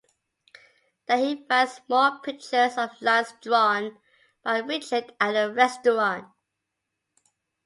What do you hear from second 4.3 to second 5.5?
by Richard at